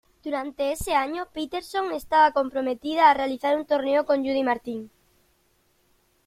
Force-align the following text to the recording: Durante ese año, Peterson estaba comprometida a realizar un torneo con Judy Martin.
Durante 0.23 0.71
ese 0.71 0.95
año, 0.95 1.27
Peterson 1.31 1.91
estaba 1.93 2.31
comprometida 2.31 3.07
a 3.07 3.13
realizar 3.13 3.55
un 3.55 3.67
torneo 3.67 4.03
con 4.03 4.21
Judy 4.23 4.41
Martin. 4.41 4.89